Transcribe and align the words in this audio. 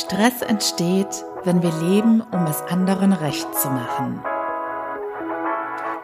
Stress 0.00 0.40
entsteht, 0.40 1.24
wenn 1.44 1.62
wir 1.62 1.72
leben, 1.72 2.22
um 2.22 2.46
es 2.46 2.62
anderen 2.62 3.12
recht 3.12 3.54
zu 3.54 3.68
machen. 3.68 4.22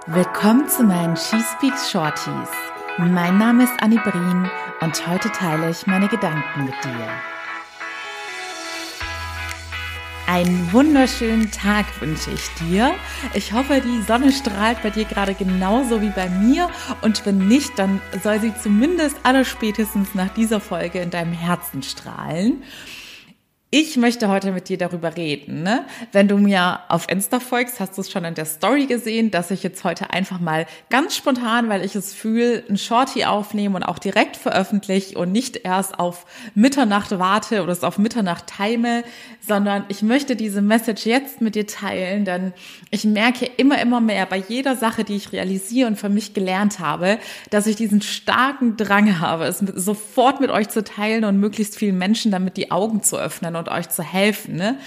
Willkommen 0.07 0.69
zu 0.69 0.83
meinen 0.83 1.17
She 1.17 1.41
Speaks 1.41 1.90
Shorties. 1.90 2.51
Mein 2.98 3.38
Name 3.38 3.64
ist 3.64 3.72
Annie 3.80 4.01
Brien 4.01 4.51
und 4.82 5.06
heute 5.06 5.30
teile 5.30 5.71
ich 5.71 5.87
meine 5.87 6.09
Gedanken 6.09 6.67
mit 6.67 6.74
dir. 6.85 7.09
Einen 10.26 10.71
wunderschönen 10.72 11.51
Tag 11.51 11.87
wünsche 12.01 12.33
ich 12.33 12.49
dir. 12.67 12.94
Ich 13.33 13.54
hoffe, 13.54 13.81
die 13.81 14.03
Sonne 14.03 14.31
strahlt 14.31 14.83
bei 14.83 14.90
dir 14.90 15.06
gerade 15.06 15.33
genauso 15.33 16.02
wie 16.02 16.10
bei 16.10 16.28
mir. 16.28 16.69
Und 17.01 17.24
wenn 17.24 17.48
nicht, 17.48 17.78
dann 17.78 18.02
soll 18.23 18.41
sie 18.41 18.52
zumindest 18.62 19.16
aller 19.23 19.47
spätestens 19.47 20.15
nach 20.15 20.28
dieser 20.34 20.60
Folge 20.60 21.01
in 21.01 21.10
deinem 21.10 21.33
Herzen 21.33 21.83
strahlen. 21.83 22.62
Ich 23.73 23.96
möchte 23.96 24.28
heute 24.28 24.52
mit 24.52 24.69
dir 24.69 24.78
darüber 24.78 25.16
reden. 25.16 25.64
Ne? 25.64 25.84
Wenn 26.12 26.28
du 26.28 26.38
mir 26.38 26.78
auf 26.88 27.10
Insta 27.10 27.41
folgst, 27.41 27.80
hast 27.80 27.96
du 27.96 28.00
es 28.02 28.12
schon 28.12 28.24
in 28.24 28.36
der 28.36 28.45
Story 28.45 28.86
gesehen, 28.86 29.32
dass 29.32 29.50
ich 29.50 29.64
jetzt 29.64 29.82
heute 29.82 30.10
einfach 30.10 30.38
mal 30.38 30.66
ganz 30.88 31.16
spontan, 31.16 31.68
weil 31.68 31.84
ich 31.84 31.96
es 31.96 32.14
fühle, 32.14 32.62
ein 32.70 32.78
Shorty 32.78 33.24
aufnehme 33.24 33.74
und 33.74 33.82
auch 33.82 33.98
direkt 33.98 34.36
veröffentliche 34.36 35.18
und 35.18 35.32
nicht 35.32 35.56
erst 35.64 35.98
auf 35.98 36.27
Mitternacht 36.55 37.18
warte 37.18 37.64
oder 37.64 37.72
es 37.72 37.82
auf 37.82 37.98
Mitternacht 37.98 38.44
time, 38.46 39.02
sondern 39.44 39.84
ich 39.88 40.00
möchte 40.00 40.36
diese 40.36 40.62
Message 40.62 41.05
jetzt 41.05 41.41
mit 41.41 41.56
dir 41.56 41.66
teilen, 41.66 42.24
denn 42.24 42.52
ich 42.92 43.05
merke 43.05 43.50
immer, 43.56 43.80
immer 43.80 44.00
mehr 44.00 44.27
bei 44.27 44.36
jeder 44.36 44.77
Sache, 44.77 45.02
die 45.02 45.16
ich 45.16 45.33
realisiere 45.33 45.88
und 45.88 45.96
für 45.96 46.08
mich 46.08 46.34
gelernt 46.34 46.78
habe, 46.78 47.19
dass 47.50 47.66
ich 47.66 47.74
diesen 47.74 48.00
starken 48.00 48.77
Drang 48.77 49.19
habe, 49.19 49.46
es 49.46 49.58
sofort 49.58 50.41
mit 50.41 50.50
euch 50.50 50.69
zu 50.69 50.84
teilen 50.84 51.24
und 51.24 51.41
möglichst 51.41 51.77
vielen 51.77 51.98
Menschen 51.98 52.30
damit 52.30 52.56
die 52.56 52.70
Augen 52.70 53.02
zu 53.02 53.19
öffnen 53.19 53.55
und 53.59 53.69
euch 53.69 53.88
zu 53.88 54.02
helfen. 54.02 54.56
Ne? 54.56 54.78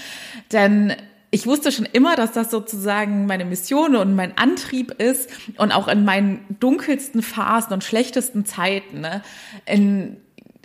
Denn 0.52 0.94
ich 1.30 1.46
wusste 1.46 1.70
schon 1.70 1.86
immer, 1.86 2.16
dass 2.16 2.32
das 2.32 2.50
sozusagen 2.50 3.26
meine 3.26 3.44
Mission 3.44 3.94
und 3.94 4.14
mein 4.16 4.36
Antrieb 4.36 5.00
ist 5.00 5.30
und 5.58 5.70
auch 5.70 5.86
in 5.86 6.04
meinen 6.04 6.44
dunkelsten 6.58 7.22
Phasen 7.22 7.72
und 7.72 7.84
schlechtesten 7.84 8.44
Zeiten, 8.44 9.00
ne, 9.00 9.22
in 9.64 10.16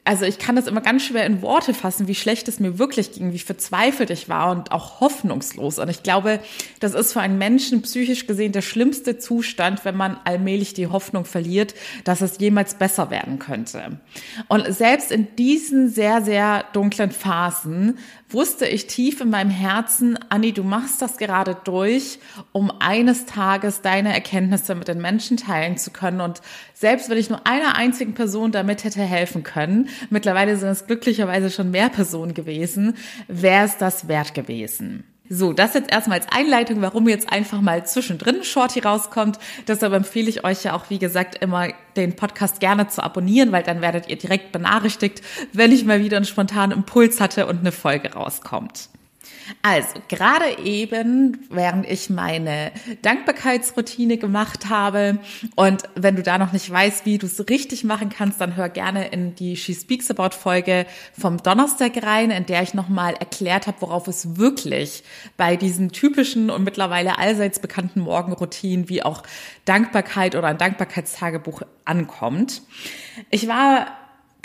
also 0.05 0.23
ich 0.23 0.37
kann 0.37 0.55
das 0.55 0.67
immer 0.67 0.81
ganz 0.81 1.03
schwer 1.03 1.25
in 1.25 1.41
Worte 1.41 1.73
fassen, 1.73 2.07
wie 2.07 2.13
schlecht 2.13 2.47
es 2.47 2.59
mir 2.59 2.77
wirklich 2.77 3.13
ging, 3.13 3.33
wie 3.33 3.39
verzweifelt 3.39 4.11
ich 4.11 4.29
war 4.29 4.51
und 4.51 4.71
auch 4.71 4.99
hoffnungslos. 4.99 5.79
Und 5.79 5.89
ich 5.89 6.03
glaube, 6.03 6.39
das 6.79 6.93
ist 6.93 7.13
für 7.13 7.21
einen 7.21 7.39
Menschen 7.39 7.81
psychisch 7.81 8.27
gesehen 8.27 8.51
der 8.51 8.61
schlimmste 8.61 9.17
Zustand, 9.17 9.83
wenn 9.83 9.97
man 9.97 10.19
allmählich 10.23 10.75
die 10.75 10.87
Hoffnung 10.87 11.25
verliert, 11.25 11.73
dass 12.03 12.21
es 12.21 12.37
jemals 12.37 12.75
besser 12.75 13.09
werden 13.09 13.39
könnte. 13.39 13.99
Und 14.47 14.71
selbst 14.71 15.11
in 15.11 15.35
diesen 15.37 15.89
sehr, 15.89 16.21
sehr 16.21 16.65
dunklen 16.71 17.09
Phasen 17.09 17.97
wusste 18.29 18.67
ich 18.67 18.85
tief 18.87 19.21
in 19.21 19.29
meinem 19.29 19.49
Herzen, 19.49 20.19
Anni, 20.29 20.51
du 20.51 20.63
machst 20.63 21.01
das 21.01 21.17
gerade 21.17 21.57
durch, 21.63 22.19
um 22.51 22.71
eines 22.79 23.25
Tages 23.25 23.81
deine 23.81 24.13
Erkenntnisse 24.13 24.75
mit 24.75 24.87
den 24.87 24.99
Menschen 24.99 25.37
teilen 25.37 25.77
zu 25.77 25.89
können. 25.91 26.21
Und 26.21 26.41
selbst 26.73 27.09
wenn 27.09 27.17
ich 27.17 27.29
nur 27.29 27.47
einer 27.47 27.75
einzigen 27.75 28.13
Person 28.13 28.51
damit 28.51 28.83
hätte 28.83 29.01
helfen 29.01 29.43
können, 29.43 29.89
mittlerweile 30.09 30.57
sind 30.57 30.69
es 30.69 30.88
glücklicherweise 30.88 31.49
schon 31.49 31.71
mehr 31.71 31.89
Personen 31.89 32.33
gewesen, 32.33 32.95
wäre 33.27 33.65
es 33.65 33.77
das 33.77 34.07
wert 34.07 34.33
gewesen. 34.33 35.03
So, 35.27 35.53
das 35.53 35.73
jetzt 35.73 35.91
erstmal 35.91 36.19
als 36.19 36.31
Einleitung, 36.31 36.81
warum 36.81 37.09
jetzt 37.09 37.31
einfach 37.31 37.59
mal 37.59 37.83
zwischendrin 37.85 38.43
Shorty 38.43 38.81
rauskommt. 38.81 39.39
Deshalb 39.67 39.93
empfehle 39.93 40.29
ich 40.29 40.43
euch 40.43 40.63
ja 40.63 40.73
auch, 40.73 40.91
wie 40.91 40.99
gesagt, 40.99 41.43
immer 41.43 41.69
den 41.95 42.16
Podcast 42.16 42.59
gerne 42.59 42.89
zu 42.89 43.03
abonnieren, 43.03 43.51
weil 43.51 43.63
dann 43.63 43.81
werdet 43.81 44.07
ihr 44.07 44.17
direkt 44.17 44.51
benachrichtigt, 44.51 45.23
wenn 45.51 45.71
ich 45.71 45.83
mal 45.83 46.03
wieder 46.03 46.17
einen 46.17 46.27
spontanen 46.27 46.77
Impuls 46.77 47.19
hatte 47.19 47.47
und 47.47 47.59
eine 47.59 47.71
Folge 47.71 48.13
rauskommt. 48.13 48.89
Also, 49.61 49.89
gerade 50.07 50.59
eben, 50.63 51.45
während 51.49 51.89
ich 51.89 52.09
meine 52.09 52.71
Dankbarkeitsroutine 53.01 54.17
gemacht 54.17 54.69
habe 54.69 55.19
und 55.55 55.83
wenn 55.95 56.16
du 56.16 56.23
da 56.23 56.38
noch 56.38 56.51
nicht 56.51 56.69
weißt, 56.69 57.05
wie 57.05 57.17
du 57.17 57.25
es 57.27 57.47
richtig 57.50 57.83
machen 57.83 58.09
kannst, 58.09 58.41
dann 58.41 58.55
hör 58.55 58.69
gerne 58.69 59.07
in 59.09 59.35
die 59.35 59.55
She 59.55 59.73
Speaks 59.73 60.09
About 60.09 60.35
Folge 60.35 60.85
vom 61.17 61.38
Donnerstag 61.38 62.03
rein, 62.03 62.31
in 62.31 62.45
der 62.45 62.63
ich 62.63 62.73
nochmal 62.73 63.13
erklärt 63.16 63.67
habe, 63.67 63.81
worauf 63.81 64.07
es 64.07 64.38
wirklich 64.38 65.03
bei 65.38 65.55
diesen 65.55 65.91
typischen 65.91 66.50
und 66.50 66.63
mittlerweile 66.63 67.17
allseits 67.17 67.59
bekannten 67.59 68.01
Morgenroutinen 68.01 68.89
wie 68.89 69.03
auch 69.03 69.23
Dankbarkeit 69.66 70.35
oder 70.35 70.47
ein 70.47 70.57
Dankbarkeitstagebuch 70.57 71.61
ankommt. 71.85 72.61
Ich 73.29 73.47
war 73.47 73.88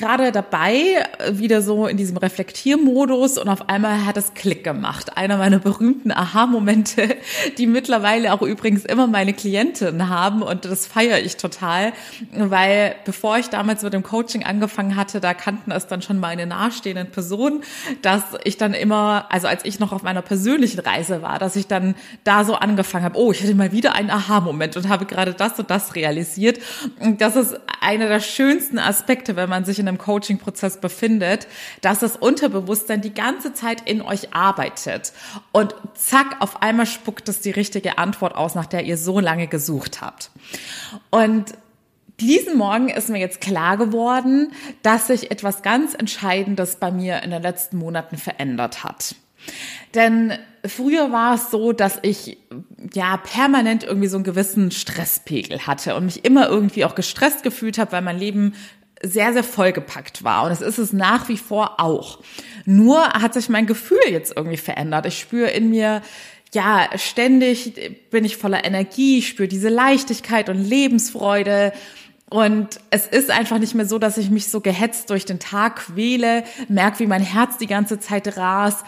gerade 0.01 0.33
dabei, 0.33 1.07
wieder 1.31 1.61
so 1.63 1.87
in 1.87 1.97
diesem 1.97 2.17
Reflektiermodus 2.17 3.39
und 3.39 3.49
auf 3.49 3.69
einmal 3.69 4.07
hat 4.07 4.17
es 4.17 4.35
Klick 4.35 4.65
gemacht. 4.65 5.17
Einer 5.17 5.37
meiner 5.37 5.59
berühmten 5.59 6.11
Aha-Momente, 6.11 7.17
die 7.59 7.67
mittlerweile 7.67 8.33
auch 8.33 8.43
übrigens 8.43 8.85
immer 8.85 9.07
meine 9.07 9.35
Klientinnen 9.35 10.09
haben 10.09 10.43
und 10.43 10.65
das 10.65 10.87
feiere 10.87 11.21
ich 11.21 11.37
total, 11.37 11.93
weil 12.33 12.97
bevor 13.05 13.39
ich 13.39 13.49
damals 13.49 13.83
mit 13.83 13.93
dem 13.93 14.03
Coaching 14.03 14.43
angefangen 14.43 14.97
hatte, 14.97 15.21
da 15.21 15.35
kannten 15.35 15.71
es 15.71 15.87
dann 15.87 16.01
schon 16.01 16.19
meine 16.19 16.47
nahestehenden 16.47 17.11
Personen, 17.11 17.63
dass 18.01 18.23
ich 18.45 18.57
dann 18.57 18.73
immer, 18.73 19.27
also 19.29 19.49
als 19.49 19.65
ich 19.67 19.81
noch 19.81 19.93
auf 19.93 20.03
meiner 20.03 20.23
persönlichen 20.23 20.81
Reise 20.81 21.21
war, 21.21 21.39
dass 21.39 21.57
ich 21.57 21.67
dann 21.67 21.95
da 22.25 22.45
so 22.45 22.55
angefangen 22.55 23.05
habe, 23.05 23.19
oh, 23.19 23.33
ich 23.33 23.43
hatte 23.43 23.55
mal 23.55 23.73
wieder 23.73 23.95
einen 23.95 24.11
Aha-Moment 24.11 24.79
und 24.79 24.89
habe 24.89 25.05
gerade 25.05 25.35
das 25.35 25.59
und 25.59 25.71
das 25.71 25.95
realisiert. 25.95 26.59
Und 27.01 27.21
das 27.21 27.37
ist 27.37 27.61
einer 27.83 28.09
der 28.09 28.21
schönsten 28.21 28.79
Aspekte, 28.79 29.37
wenn 29.37 29.51
man 29.51 29.67
sich 29.67 29.79
in 29.79 29.90
einem 29.91 29.99
Coaching-Prozess 29.99 30.81
befindet, 30.81 31.47
dass 31.83 31.99
das 31.99 32.17
Unterbewusstsein 32.17 33.03
die 33.03 33.13
ganze 33.13 33.53
Zeit 33.53 33.89
in 33.89 34.01
euch 34.01 34.33
arbeitet. 34.35 35.13
Und 35.53 35.75
zack, 35.95 36.37
auf 36.41 36.63
einmal 36.63 36.87
spuckt 36.87 37.29
es 37.29 37.41
die 37.41 37.51
richtige 37.51 37.99
Antwort 37.99 38.35
aus, 38.35 38.55
nach 38.55 38.67
der 38.67 38.85
ihr 38.85 38.97
so 38.97 39.21
lange 39.21 39.47
gesucht 39.47 40.01
habt. 40.01 40.31
Und 41.11 41.55
diesen 42.21 42.59
Morgen 42.59 42.89
ist 42.89 43.09
mir 43.09 43.19
jetzt 43.19 43.41
klar 43.41 43.77
geworden, 43.77 44.53
dass 44.83 45.07
sich 45.07 45.31
etwas 45.31 45.63
ganz 45.63 45.95
Entscheidendes 45.95 46.77
bei 46.77 46.91
mir 46.91 47.23
in 47.23 47.31
den 47.31 47.43
letzten 47.43 47.79
Monaten 47.79 48.17
verändert 48.19 48.85
hat. 48.85 49.15
Denn 49.95 50.35
früher 50.65 51.13
war 51.13 51.35
es 51.35 51.51
so, 51.51 51.73
dass 51.73 51.99
ich 52.03 52.39
ja 52.93 53.17
permanent 53.17 53.85
irgendwie 53.85 54.09
so 54.09 54.17
einen 54.17 54.25
gewissen 54.25 54.71
Stresspegel 54.71 55.67
hatte 55.67 55.97
und 55.97 56.05
mich 56.05 56.25
immer 56.25 56.49
irgendwie 56.49 56.85
auch 56.85 56.95
gestresst 56.95 57.43
gefühlt 57.43 57.79
habe, 57.79 57.93
weil 57.93 58.03
mein 58.03 58.19
Leben 58.19 58.55
sehr, 59.03 59.33
sehr 59.33 59.45
vollgepackt 59.45 60.25
war. 60.25 60.45
Und 60.45 60.53
es 60.53 60.61
ist 60.61 60.79
es 60.79 60.93
nach 60.93 61.29
wie 61.29 61.39
vor 61.39 61.81
auch. 61.81 62.21
Nur 62.65 63.03
hat 63.03 63.35
sich 63.35 63.49
mein 63.49 63.67
Gefühl 63.67 63.99
jetzt 64.11 64.35
irgendwie 64.37 64.57
verändert. 64.57 65.07
Ich 65.07 65.19
spüre 65.19 65.51
in 65.51 65.71
mir, 65.71 66.03
ja, 66.53 66.89
ständig 66.97 67.75
bin 68.11 68.25
ich 68.25 68.37
voller 68.37 68.65
Energie, 68.65 69.23
spüre 69.23 69.49
diese 69.49 69.69
Leichtigkeit 69.69 70.49
und 70.49 70.63
Lebensfreude 70.63 71.73
und 72.31 72.79
es 72.91 73.09
ist 73.09 73.29
einfach 73.29 73.59
nicht 73.59 73.75
mehr 73.75 73.87
so, 73.87 73.99
dass 73.99 74.17
ich 74.17 74.31
mich 74.31 74.49
so 74.49 74.61
gehetzt 74.61 75.11
durch 75.11 75.25
den 75.25 75.41
Tag 75.41 75.87
quäle, 75.87 76.45
merke, 76.69 77.01
wie 77.01 77.09
mein 77.09 77.23
Herz 77.23 77.59
die 77.59 77.67
ganze 77.67 77.99
Zeit 77.99 78.37
rast, 78.37 78.85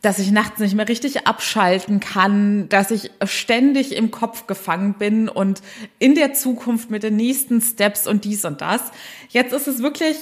dass 0.00 0.18
ich 0.18 0.30
nachts 0.30 0.60
nicht 0.60 0.74
mehr 0.74 0.88
richtig 0.88 1.26
abschalten 1.26 2.00
kann, 2.00 2.70
dass 2.70 2.90
ich 2.90 3.10
ständig 3.26 3.94
im 3.94 4.10
Kopf 4.10 4.46
gefangen 4.46 4.94
bin 4.94 5.28
und 5.28 5.60
in 5.98 6.14
der 6.14 6.32
Zukunft 6.32 6.90
mit 6.90 7.02
den 7.02 7.16
nächsten 7.16 7.60
Steps 7.60 8.06
und 8.06 8.24
dies 8.24 8.46
und 8.46 8.62
das. 8.62 8.80
Jetzt 9.28 9.52
ist 9.52 9.68
es 9.68 9.82
wirklich, 9.82 10.16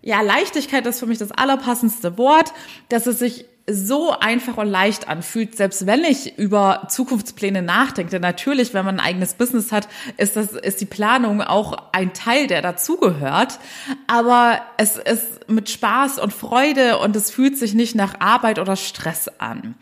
ja, 0.00 0.20
Leichtigkeit 0.20 0.86
ist 0.86 1.00
für 1.00 1.06
mich 1.06 1.18
das 1.18 1.32
allerpassendste 1.32 2.16
Wort, 2.16 2.52
dass 2.88 3.08
es 3.08 3.18
sich 3.18 3.46
so 3.70 4.10
einfach 4.18 4.56
und 4.56 4.68
leicht 4.68 5.08
anfühlt, 5.08 5.56
selbst 5.56 5.86
wenn 5.86 6.04
ich 6.04 6.38
über 6.38 6.86
Zukunftspläne 6.88 7.62
nachdenke. 7.62 8.20
Natürlich, 8.20 8.74
wenn 8.74 8.84
man 8.84 9.00
ein 9.00 9.06
eigenes 9.06 9.34
Business 9.34 9.72
hat, 9.72 9.88
ist 10.16 10.36
das, 10.36 10.52
ist 10.52 10.80
die 10.80 10.86
Planung 10.86 11.42
auch 11.42 11.76
ein 11.92 12.12
Teil, 12.12 12.46
der 12.46 12.62
dazugehört. 12.62 13.58
Aber 14.06 14.60
es 14.76 14.96
ist 14.96 15.48
mit 15.48 15.70
Spaß 15.70 16.18
und 16.18 16.32
Freude 16.32 16.98
und 16.98 17.16
es 17.16 17.30
fühlt 17.30 17.58
sich 17.58 17.74
nicht 17.74 17.94
nach 17.94 18.20
Arbeit 18.20 18.58
oder 18.58 18.76
Stress 18.76 19.28
an. 19.38 19.74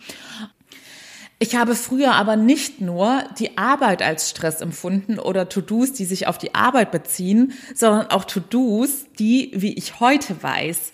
Ich 1.40 1.54
habe 1.54 1.76
früher 1.76 2.14
aber 2.14 2.34
nicht 2.34 2.80
nur 2.80 3.22
die 3.38 3.56
Arbeit 3.56 4.02
als 4.02 4.28
Stress 4.28 4.60
empfunden 4.60 5.20
oder 5.20 5.48
To-Dos, 5.48 5.92
die 5.92 6.04
sich 6.04 6.26
auf 6.26 6.36
die 6.36 6.56
Arbeit 6.56 6.90
beziehen, 6.90 7.52
sondern 7.76 8.08
auch 8.08 8.24
To-Dos, 8.24 9.06
die, 9.20 9.52
wie 9.54 9.74
ich 9.74 10.00
heute 10.00 10.42
weiß, 10.42 10.90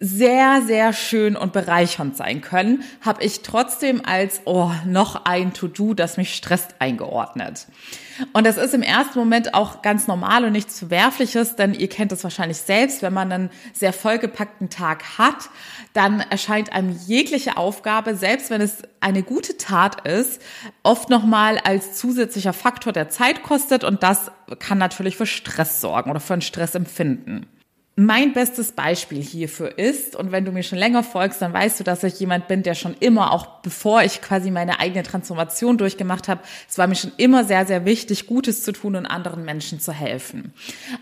sehr, 0.00 0.62
sehr 0.66 0.92
schön 0.92 1.36
und 1.36 1.52
bereichernd 1.52 2.16
sein 2.16 2.40
können, 2.40 2.82
habe 3.00 3.22
ich 3.22 3.42
trotzdem 3.42 4.02
als, 4.04 4.42
oh, 4.44 4.70
noch 4.86 5.24
ein 5.24 5.52
To-Do, 5.54 5.94
das 5.94 6.16
mich 6.16 6.34
stresst, 6.34 6.74
eingeordnet. 6.80 7.66
Und 8.32 8.44
das 8.46 8.56
ist 8.56 8.74
im 8.74 8.82
ersten 8.82 9.18
Moment 9.18 9.54
auch 9.54 9.82
ganz 9.82 10.06
normal 10.06 10.44
und 10.44 10.52
nichts 10.52 10.80
Verwerfliches, 10.80 11.56
denn 11.56 11.74
ihr 11.74 11.88
kennt 11.88 12.12
es 12.12 12.24
wahrscheinlich 12.24 12.58
selbst, 12.58 13.02
wenn 13.02 13.12
man 13.12 13.32
einen 13.32 13.50
sehr 13.72 13.92
vollgepackten 13.92 14.68
Tag 14.68 15.18
hat, 15.18 15.48
dann 15.92 16.20
erscheint 16.20 16.72
einem 16.72 16.96
jegliche 17.06 17.56
Aufgabe, 17.56 18.16
selbst 18.16 18.50
wenn 18.50 18.60
es 18.60 18.82
eine 19.00 19.22
gute 19.22 19.58
Tat 19.58 20.06
ist, 20.06 20.42
oft 20.82 21.08
nochmal 21.08 21.58
als 21.58 21.94
zusätzlicher 21.94 22.52
Faktor 22.52 22.92
der 22.92 23.08
Zeit 23.10 23.42
kostet 23.42 23.84
und 23.84 24.02
das 24.02 24.30
kann 24.58 24.78
natürlich 24.78 25.16
für 25.16 25.26
Stress 25.26 25.80
sorgen 25.80 26.10
oder 26.10 26.20
für 26.20 26.34
ein 26.34 26.42
Stressempfinden. 26.42 27.46
Mein 27.96 28.32
bestes 28.32 28.72
Beispiel 28.72 29.22
hierfür 29.22 29.78
ist, 29.78 30.16
und 30.16 30.32
wenn 30.32 30.44
du 30.44 30.50
mir 30.50 30.64
schon 30.64 30.78
länger 30.78 31.04
folgst, 31.04 31.40
dann 31.40 31.52
weißt 31.52 31.78
du, 31.78 31.84
dass 31.84 32.02
ich 32.02 32.18
jemand 32.18 32.48
bin, 32.48 32.64
der 32.64 32.74
schon 32.74 32.96
immer, 32.98 33.32
auch 33.32 33.60
bevor 33.62 34.02
ich 34.02 34.20
quasi 34.20 34.50
meine 34.50 34.80
eigene 34.80 35.04
Transformation 35.04 35.78
durchgemacht 35.78 36.26
habe, 36.26 36.40
es 36.68 36.76
war 36.76 36.88
mir 36.88 36.96
schon 36.96 37.12
immer 37.18 37.44
sehr, 37.44 37.66
sehr 37.66 37.84
wichtig, 37.84 38.26
Gutes 38.26 38.64
zu 38.64 38.72
tun 38.72 38.96
und 38.96 39.06
anderen 39.06 39.44
Menschen 39.44 39.78
zu 39.78 39.92
helfen. 39.92 40.52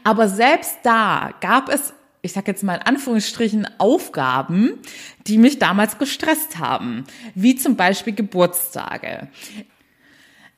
Aber 0.04 0.28
selbst 0.28 0.76
da 0.82 1.30
gab 1.40 1.70
es, 1.70 1.94
ich 2.20 2.34
sage 2.34 2.50
jetzt 2.50 2.62
mal 2.62 2.74
in 2.74 2.82
Anführungsstrichen, 2.82 3.66
Aufgaben, 3.78 4.78
die 5.26 5.38
mich 5.38 5.58
damals 5.58 5.96
gestresst 5.96 6.58
haben, 6.58 7.04
wie 7.34 7.56
zum 7.56 7.76
Beispiel 7.76 8.14
Geburtstage. 8.14 9.28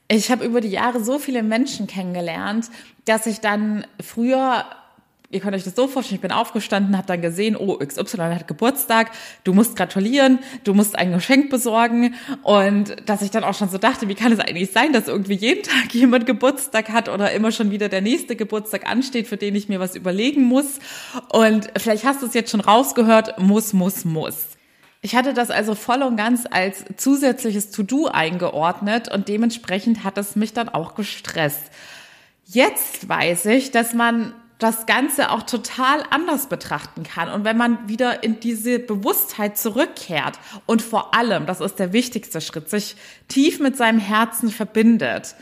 Ich 0.09 0.33
habe 0.33 0.45
über 0.45 0.61
die 0.61 0.69
Jahre 0.69 1.03
so 1.03 1.21
viele 1.21 1.45
Menschen 1.45 1.87
kennengelernt, 1.87 2.71
dass 3.05 3.27
ich 3.27 3.41
dann 3.41 3.87
früher 4.03 4.65
ihr 5.31 5.41
könnt 5.41 5.55
euch 5.57 5.65
das 5.65 5.75
so 5.75 5.89
vorstellen, 5.89 6.17
ich 6.17 6.23
bin 6.23 6.33
aufgestanden, 6.33 6.97
habe 6.97 7.07
dann 7.07 7.21
gesehen, 7.21 7.57
oh, 7.57 7.79
XY 7.79 8.19
hat 8.19 8.47
Geburtstag, 8.47 9.11
du 9.43 9.53
musst 9.53 9.77
gratulieren, 9.77 10.39
du 10.65 10.75
musst 10.75 10.97
ein 10.97 11.13
Geschenk 11.13 11.51
besorgen 11.51 12.15
und 12.43 12.97
dass 13.07 13.23
ich 13.23 13.31
dann 13.31 13.45
auch 13.45 13.55
schon 13.55 13.69
so 13.69 13.79
dachte, 13.79 14.09
wie 14.09 14.15
kann 14.15 14.33
es 14.33 14.39
eigentlich 14.39 14.73
sein, 14.73 14.93
dass 14.93 15.09
irgendwie 15.09 15.35
jeden 15.35 15.63
Tag 15.63 15.93
jemand 15.93 16.27
Geburtstag 16.27 16.91
hat 16.91 17.09
oder 17.09 17.33
immer 17.33 17.53
schon 17.53 17.71
wieder 17.71 17.89
der 17.89 18.01
nächste 18.01 18.37
Geburtstag 18.37 18.89
ansteht, 18.89 19.27
für 19.27 19.37
den 19.37 19.55
ich 19.55 19.69
mir 19.69 19.81
was 19.81 19.97
überlegen 19.97 20.45
muss 20.45 20.79
und 21.31 21.69
vielleicht 21.77 22.05
hast 22.05 22.23
du 22.23 22.27
es 22.27 22.35
jetzt 22.35 22.51
schon 22.51 22.61
rausgehört, 22.61 23.39
muss, 23.41 23.73
muss, 23.73 24.05
muss. 24.05 24.49
Ich 25.05 25.15
hatte 25.15 25.35
das 25.35 25.51
also 25.51 25.75
voll 25.75 26.03
und 26.03 26.17
ganz 26.17 26.47
als 26.51 26.85
zusätzliches 26.97 27.71
To-Do 27.71 28.07
eingeordnet 28.07 29.13
und 29.13 29.29
dementsprechend 29.29 30.03
hat 30.03 30.17
es 30.17 30.35
mich 30.35 30.55
dann 30.55 30.71
auch 30.71 30.95
gestresst. 30.95 31.65
Jetzt 32.47 33.07
weiß 33.07 33.47
ich, 33.47 33.71
dass 33.71 33.93
man 33.93 34.33
das 34.65 34.87
Ganze 34.87 35.31
auch 35.31 35.43
total 35.43 36.03
anders 36.11 36.47
betrachten 36.47 37.03
kann. 37.03 37.29
Und 37.29 37.45
wenn 37.45 37.57
man 37.57 37.87
wieder 37.87 38.25
in 38.25 38.41
diese 38.41 38.79
Bewusstheit 38.79 39.59
zurückkehrt 39.59 40.39
und 40.65 40.81
vor 40.81 41.15
allem, 41.15 41.45
das 41.45 41.61
ist 41.61 41.79
der 41.79 41.93
wichtigste 41.93 42.41
Schritt, 42.41 42.71
sich 42.71 42.97
tief 43.29 43.61
mit 43.61 43.77
seinem 43.77 43.99
Herzen 43.99 44.51
verbindet, 44.51 45.37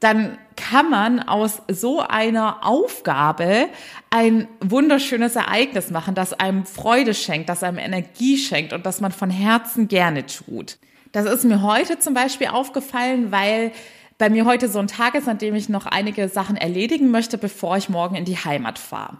dann 0.00 0.36
kann 0.56 0.90
man 0.90 1.20
aus 1.20 1.62
so 1.68 2.00
einer 2.00 2.66
Aufgabe 2.66 3.68
ein 4.10 4.48
wunderschönes 4.60 5.36
Ereignis 5.36 5.90
machen, 5.90 6.16
das 6.16 6.32
einem 6.32 6.66
Freude 6.66 7.14
schenkt, 7.14 7.48
das 7.48 7.62
einem 7.62 7.78
Energie 7.78 8.36
schenkt 8.36 8.72
und 8.72 8.84
das 8.84 9.00
man 9.00 9.12
von 9.12 9.30
Herzen 9.30 9.86
gerne 9.86 10.26
tut. 10.26 10.78
Das 11.12 11.26
ist 11.26 11.44
mir 11.44 11.62
heute 11.62 12.00
zum 12.00 12.12
Beispiel 12.12 12.48
aufgefallen, 12.48 13.30
weil 13.30 13.70
bei 14.18 14.30
mir 14.30 14.44
heute 14.44 14.68
so 14.68 14.78
ein 14.78 14.86
Tag 14.86 15.14
ist, 15.14 15.28
an 15.28 15.38
dem 15.38 15.54
ich 15.54 15.68
noch 15.68 15.86
einige 15.86 16.28
Sachen 16.28 16.56
erledigen 16.56 17.10
möchte, 17.10 17.36
bevor 17.36 17.76
ich 17.76 17.88
morgen 17.88 18.14
in 18.14 18.24
die 18.24 18.36
Heimat 18.36 18.78
fahre. 18.78 19.18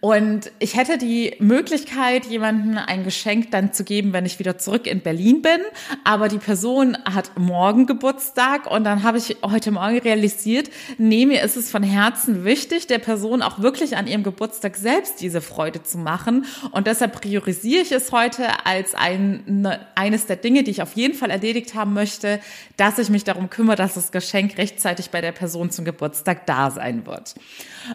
Und 0.00 0.50
ich 0.58 0.76
hätte 0.76 0.98
die 0.98 1.34
Möglichkeit, 1.38 2.26
jemandem 2.26 2.78
ein 2.78 3.04
Geschenk 3.04 3.50
dann 3.50 3.72
zu 3.72 3.84
geben, 3.84 4.12
wenn 4.12 4.26
ich 4.26 4.38
wieder 4.38 4.58
zurück 4.58 4.86
in 4.86 5.00
Berlin 5.00 5.42
bin. 5.42 5.60
Aber 6.04 6.28
die 6.28 6.38
Person 6.38 6.96
hat 7.04 7.38
morgen 7.38 7.86
Geburtstag 7.86 8.70
und 8.70 8.84
dann 8.84 9.02
habe 9.02 9.18
ich 9.18 9.36
heute 9.42 9.70
Morgen 9.70 9.98
realisiert, 9.98 10.70
nee, 10.98 11.26
mir 11.26 11.42
ist 11.42 11.56
es 11.56 11.70
von 11.70 11.82
Herzen 11.82 12.44
wichtig, 12.44 12.86
der 12.86 12.98
Person 12.98 13.42
auch 13.42 13.60
wirklich 13.60 13.96
an 13.96 14.06
ihrem 14.06 14.22
Geburtstag 14.22 14.76
selbst 14.76 15.20
diese 15.20 15.40
Freude 15.40 15.82
zu 15.82 15.98
machen. 15.98 16.46
Und 16.70 16.86
deshalb 16.86 17.20
priorisiere 17.20 17.82
ich 17.82 17.92
es 17.92 18.12
heute 18.12 18.66
als 18.66 18.94
ein, 18.94 19.42
ne, 19.46 19.86
eines 19.94 20.26
der 20.26 20.36
Dinge, 20.36 20.64
die 20.64 20.70
ich 20.70 20.82
auf 20.82 20.94
jeden 20.94 21.14
Fall 21.14 21.30
erledigt 21.30 21.74
haben 21.74 21.92
möchte, 21.92 22.40
dass 22.76 22.98
ich 22.98 23.10
mich 23.10 23.24
darum 23.24 23.50
kümmere, 23.50 23.76
dass 23.76 23.94
das 23.94 24.10
Geschenk 24.24 24.56
rechtzeitig 24.56 25.10
bei 25.10 25.20
der 25.20 25.32
Person 25.32 25.70
zum 25.70 25.84
Geburtstag 25.84 26.46
da 26.46 26.70
sein 26.70 27.06
wird. 27.06 27.34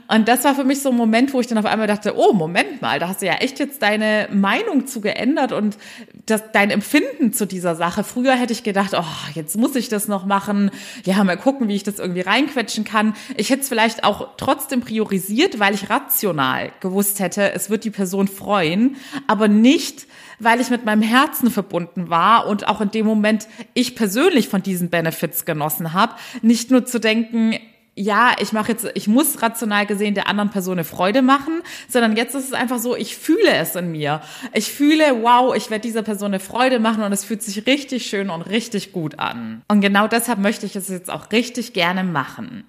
Und 0.08 0.28
das 0.28 0.44
war 0.44 0.54
für 0.54 0.64
mich 0.64 0.82
so 0.82 0.90
ein 0.90 0.96
Moment, 0.96 1.34
wo 1.34 1.40
ich 1.40 1.48
dann 1.48 1.58
auf 1.58 1.66
einmal 1.66 1.88
dachte, 1.88 2.16
oh, 2.16 2.34
Moment 2.34 2.82
mal, 2.82 3.00
da 3.00 3.08
hast 3.08 3.22
du 3.22 3.26
ja 3.26 3.34
echt 3.34 3.60
jetzt 3.60 3.82
deine 3.82 4.28
Meinung 4.32 4.86
zu 4.86 5.02
geändert 5.02 5.52
und 5.52 5.78
das, 6.28 6.44
dein 6.52 6.70
Empfinden 6.70 7.34
zu 7.34 7.48
dieser 7.48 7.76
Sache. 7.76 8.04
Früher 8.04 8.34
hätte 8.36 8.54
ich 8.54 8.64
gedacht, 8.64 8.92
oh, 8.96 9.30
jetzt 9.34 9.58
muss 9.58 9.76
ich 9.76 9.90
das 9.90 10.08
noch 10.08 10.26
machen. 10.26 10.70
Ja, 11.06 11.24
mal 11.24 11.38
gucken, 11.38 11.68
wie 11.68 11.76
ich 11.76 11.84
das 11.84 11.98
irgendwie 11.98 12.22
reinquetschen 12.22 12.84
kann. 12.84 13.16
Ich 13.36 13.50
hätte 13.50 13.64
es 13.64 13.70
vielleicht 13.70 14.04
auch 14.04 14.30
trotzdem 14.38 14.82
priorisiert, 14.82 15.60
weil 15.60 15.74
ich 15.74 15.90
rational 15.90 16.72
gewusst 16.80 17.20
hätte, 17.20 17.52
es 17.54 17.70
wird 17.72 17.84
die 17.84 17.90
Person 17.90 18.28
freuen, 18.28 18.98
aber 19.28 19.48
nicht, 19.48 20.06
weil 20.40 20.62
ich 20.62 20.70
mit 20.70 20.86
meinem 20.86 21.02
Herzen 21.02 21.52
verbunden 21.52 22.10
war 22.10 22.48
und 22.48 22.68
auch 22.68 22.82
in 22.82 22.92
dem 22.92 23.06
Moment 23.06 23.48
ich 23.74 23.96
persönlich 23.96 24.48
von 24.48 24.64
diesen 24.64 24.90
Benefits 24.90 25.46
genossen 25.46 25.94
habe. 25.94 26.14
Nicht 26.42 26.72
nur 26.72 26.86
zu 26.86 27.00
denken, 27.00 27.56
ja, 28.02 28.34
ich 28.40 28.54
mache 28.54 28.72
jetzt, 28.72 28.88
ich 28.94 29.10
muss 29.10 29.42
rational 29.42 29.86
gesehen 29.86 30.16
der 30.16 30.28
anderen 30.30 30.50
Person 30.50 30.76
eine 30.76 30.86
Freude 30.86 31.22
machen, 31.22 31.62
sondern 31.90 32.16
jetzt 32.16 32.34
ist 32.34 32.46
es 32.46 32.54
einfach 32.54 32.80
so, 32.80 32.96
ich 32.96 33.18
fühle 33.18 33.52
es 33.52 33.76
in 33.76 33.92
mir. 33.92 34.22
Ich 34.54 34.72
fühle, 34.72 35.22
wow, 35.22 35.54
ich 35.54 35.70
werde 35.70 35.82
dieser 35.82 36.02
Person 36.02 36.28
eine 36.28 36.40
Freude 36.40 36.80
machen 36.80 37.04
und 37.04 37.12
es 37.12 37.26
fühlt 37.26 37.44
sich 37.44 37.66
richtig 37.68 38.06
schön 38.06 38.30
und 38.30 38.44
richtig 38.44 38.94
gut 38.94 39.20
an. 39.20 39.64
Und 39.68 39.82
genau 39.82 40.08
deshalb 40.08 40.40
möchte 40.40 40.66
ich 40.66 40.78
es 40.78 40.88
jetzt 40.88 41.10
auch 41.10 41.30
richtig 41.34 41.74
gerne 41.74 42.06
machen. 42.06 42.64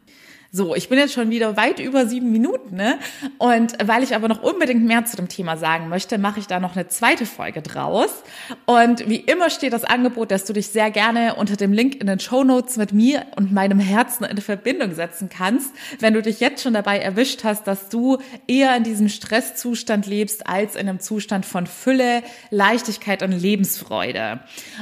So, 0.52 0.74
ich 0.74 0.88
bin 0.88 0.98
jetzt 0.98 1.12
schon 1.12 1.30
wieder 1.30 1.56
weit 1.56 1.78
über 1.78 2.06
sieben 2.06 2.32
Minuten, 2.32 2.74
ne? 2.74 2.98
Und 3.38 3.76
weil 3.84 4.02
ich 4.02 4.16
aber 4.16 4.26
noch 4.26 4.42
unbedingt 4.42 4.82
mehr 4.82 5.04
zu 5.04 5.16
dem 5.16 5.28
Thema 5.28 5.56
sagen 5.56 5.88
möchte, 5.88 6.18
mache 6.18 6.40
ich 6.40 6.48
da 6.48 6.58
noch 6.58 6.74
eine 6.74 6.88
zweite 6.88 7.24
Folge 7.24 7.62
draus. 7.62 8.24
Und 8.66 9.08
wie 9.08 9.20
immer 9.20 9.50
steht 9.50 9.72
das 9.72 9.84
Angebot, 9.84 10.32
dass 10.32 10.46
du 10.46 10.52
dich 10.52 10.66
sehr 10.66 10.90
gerne 10.90 11.36
unter 11.36 11.54
dem 11.54 11.72
Link 11.72 12.00
in 12.00 12.08
den 12.08 12.18
Show 12.18 12.42
Notes 12.42 12.78
mit 12.78 12.92
mir 12.92 13.26
und 13.36 13.52
meinem 13.52 13.78
Herzen 13.78 14.24
in 14.24 14.38
Verbindung 14.38 14.92
setzen 14.92 15.28
kannst, 15.28 15.72
wenn 16.00 16.14
du 16.14 16.22
dich 16.22 16.40
jetzt 16.40 16.64
schon 16.64 16.74
dabei 16.74 16.98
erwischt 16.98 17.44
hast, 17.44 17.68
dass 17.68 17.88
du 17.88 18.18
eher 18.48 18.76
in 18.76 18.82
diesem 18.82 19.08
Stresszustand 19.08 20.08
lebst 20.08 20.48
als 20.48 20.74
in 20.74 20.88
einem 20.88 20.98
Zustand 20.98 21.46
von 21.46 21.68
Fülle, 21.68 22.24
Leichtigkeit 22.50 23.22
und 23.22 23.30
Lebensfreude. 23.30 24.40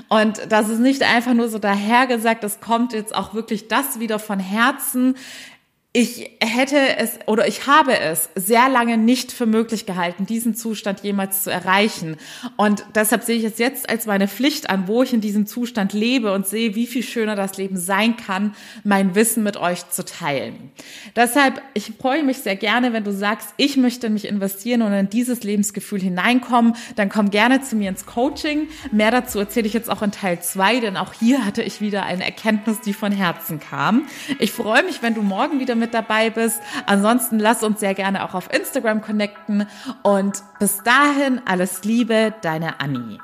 Und 0.09 0.41
das 0.49 0.71
ist 0.71 0.81
nicht 0.81 1.03
einfach 1.03 1.35
nur 1.35 1.50
so 1.50 1.59
dahergesagt, 1.59 2.43
es 2.43 2.61
kommt 2.61 2.94
jetzt 2.94 3.14
auch 3.14 3.35
wirklich 3.35 3.69
das 3.69 4.00
wieder 4.00 4.19
von 4.19 4.41
Herzen 4.41 5.14
ich 5.94 6.32
hätte 6.40 6.99
es 6.99 7.19
oder 7.25 7.49
ich 7.49 7.67
habe 7.67 7.99
es 7.99 8.29
sehr 8.35 8.69
lange 8.69 8.99
nicht 8.99 9.32
für 9.32 9.46
möglich 9.46 9.87
gehalten, 9.87 10.26
diesen 10.26 10.55
Zustand 10.55 11.00
jemals 11.00 11.44
zu 11.44 11.50
erreichen. 11.50 12.19
Und 12.58 12.85
deshalb 12.94 13.25
sehe 13.25 13.38
ich 13.38 13.44
es 13.44 13.56
jetzt 13.56 13.88
als 13.88 14.05
meine 14.05 14.29
Pflicht 14.29 14.69
an, 14.69 14.87
wo 14.87 15.02
ich 15.02 15.14
in 15.14 15.23
diesem 15.23 15.46
Zustand 15.46 15.94
lebe 15.94 16.35
und 16.35 16.46
sehe, 16.46 16.75
wie 16.75 16.87
viel 16.87 17.02
schöner 17.02 17.37
das 17.37 17.56
Leben 17.56 17.79
sein 17.79 18.19
kann, 18.19 18.55
mein 18.85 19.14
Wissen 19.14 19.43
mit 19.43 19.56
euch 19.56 19.88
zu 19.88 20.05
teilen. 20.05 20.70
Deshalb, 21.17 21.62
ich 21.73 21.93
freue 21.99 22.23
mich 22.23 22.38
sehr 22.38 22.56
gerne, 22.56 22.93
wenn 22.93 23.05
du 23.05 23.12
sagst, 23.12 23.55
ich 23.56 23.79
möchte 23.79 24.08
in 24.08 24.12
mich 24.12 24.26
investieren 24.26 24.82
und 24.82 24.93
in 24.93 25.08
dieses 25.08 25.43
Lebensgefühl 25.43 26.02
hineinkommen, 26.02 26.76
dann 26.96 27.08
komm 27.08 27.31
gerne 27.31 27.62
zu 27.62 27.76
mir 27.76 27.88
ins 27.88 28.05
Coaching. 28.05 28.69
Mehr 28.93 29.11
dazu 29.11 29.38
erzähle 29.38 29.67
ich 29.67 29.73
jetzt 29.73 29.88
auch 29.88 30.02
in 30.02 30.12
Teil 30.12 30.43
zwei, 30.43 30.81
denn 30.81 30.99
auch 30.99 31.14
hier 31.14 31.46
hatte 31.46 31.62
ich 31.62 31.80
wieder 31.80 32.02
eine 32.02 32.26
Erkenntnis, 32.26 32.83
die 32.83 32.92
von 32.92 33.11
Herzen 33.11 33.59
kam. 33.59 34.07
Ich 34.38 34.52
freue 34.52 34.83
mich, 34.83 35.00
wenn 35.00 35.14
du 35.14 35.23
morgen 35.23 35.61
wieder 35.61 35.77
mit 35.78 35.94
dabei 35.94 36.30
bist. 36.30 36.61
Ansonsten 36.87 37.38
lass 37.38 37.62
uns 37.62 37.80
sehr 37.80 37.94
gerne 37.94 38.25
auch 38.25 38.35
auf 38.35 38.52
Instagram 38.52 39.00
connecten 39.00 39.66
und 40.02 40.42
bis 40.58 40.82
dahin 40.82 41.40
alles 41.47 41.85
Liebe, 41.85 42.35
deine 42.42 42.80
Annie. 42.80 43.18